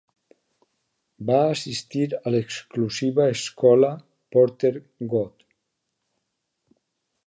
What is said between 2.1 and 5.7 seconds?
a l'exclusiva escola Porter-Gaud.